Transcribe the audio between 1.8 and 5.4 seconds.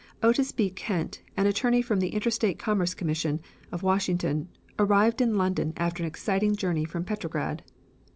for the Interstate Commerce Commission, of Washington, arrived in